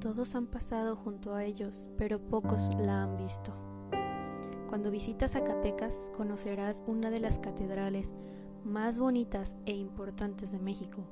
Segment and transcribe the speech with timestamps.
[0.00, 3.52] Todos han pasado junto a ellos, pero pocos la han visto.
[4.68, 8.12] Cuando visitas Zacatecas conocerás una de las catedrales
[8.64, 11.04] más bonitas e importantes de México,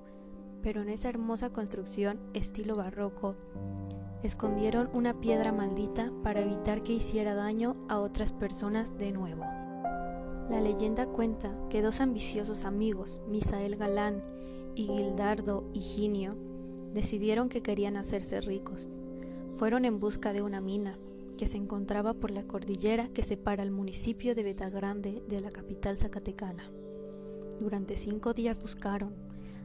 [0.62, 3.36] pero en esa hermosa construcción estilo barroco
[4.22, 9.44] escondieron una piedra maldita para evitar que hiciera daño a otras personas de nuevo.
[10.48, 14.22] La leyenda cuenta que dos ambiciosos amigos, Misael Galán
[14.76, 16.36] y Gildardo Higinio,
[16.94, 18.96] decidieron que querían hacerse ricos.
[19.56, 20.98] Fueron en busca de una mina
[21.36, 25.98] que se encontraba por la cordillera que separa el municipio de Betagrande de la capital
[25.98, 26.70] zacatecana.
[27.60, 29.14] Durante cinco días buscaron,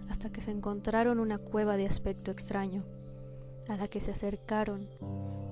[0.10, 2.84] hasta que se encontraron una cueva de aspecto extraño,
[3.70, 4.90] a la que se acercaron,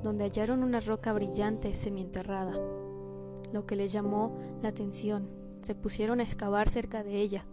[0.04, 2.58] donde hallaron una roca brillante semienterrada.
[3.54, 5.28] Lo que les llamó la atención,
[5.62, 7.46] se pusieron a excavar cerca de ella,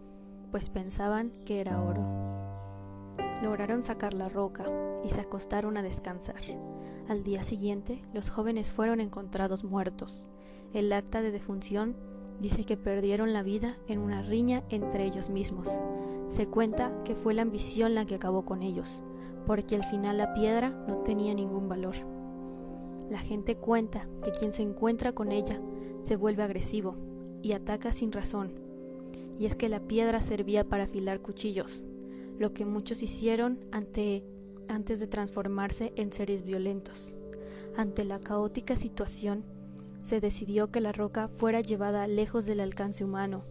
[0.50, 2.04] pues pensaban que era oro.
[3.42, 4.64] Lograron sacar la roca
[5.04, 6.40] y se acostaron a descansar.
[7.08, 10.26] Al día siguiente, los jóvenes fueron encontrados muertos.
[10.72, 11.96] El acta de defunción
[12.40, 15.68] dice que perdieron la vida en una riña entre ellos mismos.
[16.28, 19.02] Se cuenta que fue la ambición la que acabó con ellos,
[19.46, 21.96] porque al final la piedra no tenía ningún valor.
[23.10, 25.60] La gente cuenta que quien se encuentra con ella
[26.06, 26.94] se vuelve agresivo
[27.42, 28.52] y ataca sin razón.
[29.38, 31.82] Y es que la piedra servía para afilar cuchillos,
[32.38, 34.24] lo que muchos hicieron ante,
[34.68, 37.16] antes de transformarse en seres violentos.
[37.76, 39.44] Ante la caótica situación,
[40.02, 43.44] se decidió que la roca fuera llevada lejos del alcance humano,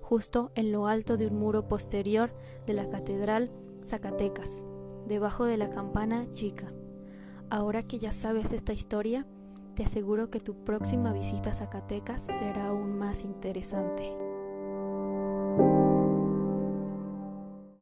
[0.00, 2.32] justo en lo alto de un muro posterior
[2.66, 3.50] de la Catedral
[3.84, 4.64] Zacatecas
[5.06, 6.72] debajo de la campana chica.
[7.50, 9.26] Ahora que ya sabes esta historia,
[9.78, 14.27] te aseguro que tu próxima visita a Zacatecas será aún más interesante.